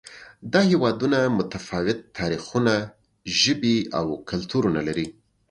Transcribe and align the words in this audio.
دا 0.53 0.61
هېوادونه 0.71 1.17
متفاوت 1.37 1.99
تاریخونه، 2.17 2.73
ژبې 3.39 3.77
او 3.97 4.05
کلتورونه 4.29 4.79
لري. 4.87 5.07